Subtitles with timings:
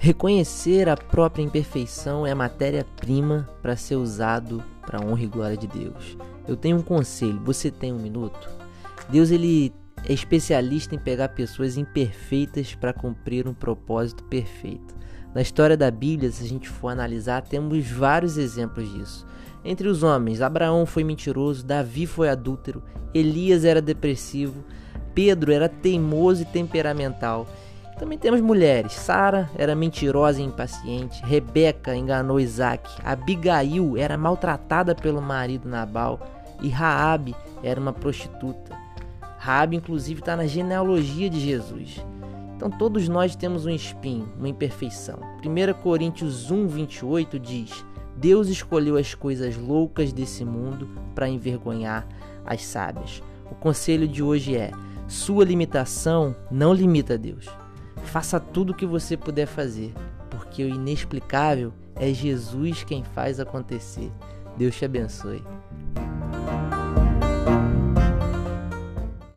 [0.00, 5.66] Reconhecer a própria imperfeição é matéria-prima para ser usado para a honra e glória de
[5.66, 6.16] Deus.
[6.46, 8.48] Eu tenho um conselho, você tem um minuto?
[9.08, 9.74] Deus ele
[10.08, 14.94] é especialista em pegar pessoas imperfeitas para cumprir um propósito perfeito.
[15.34, 19.26] Na história da Bíblia, se a gente for analisar, temos vários exemplos disso.
[19.64, 24.64] Entre os homens, Abraão foi mentiroso, Davi foi adúltero, Elias era depressivo,
[25.12, 27.48] Pedro era teimoso e temperamental.
[27.98, 28.92] Também temos mulheres.
[28.92, 31.20] Sara era mentirosa e impaciente.
[31.24, 32.88] Rebeca enganou Isaac.
[33.04, 36.20] Abigail era maltratada pelo marido Nabal.
[36.62, 38.76] E Raabe era uma prostituta.
[39.36, 42.04] Raabe, inclusive, está na genealogia de Jesus.
[42.56, 45.20] Então todos nós temos um espinho, uma imperfeição.
[45.44, 47.84] 1 Coríntios 1, 28 diz:
[48.16, 52.06] Deus escolheu as coisas loucas desse mundo para envergonhar
[52.44, 53.22] as sábias.
[53.48, 54.72] O conselho de hoje é:
[55.06, 57.48] sua limitação não limita Deus.
[58.08, 59.92] Faça tudo o que você puder fazer,
[60.30, 64.10] porque o inexplicável é Jesus quem faz acontecer.
[64.56, 65.42] Deus te abençoe.